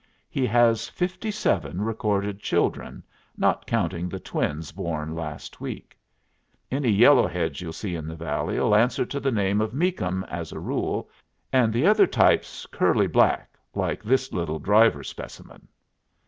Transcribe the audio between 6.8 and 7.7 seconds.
yellow heads